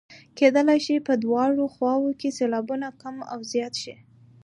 [0.37, 3.95] کیدلای شي په دواړو خواوو کې سېلابونه کم او زیات شي.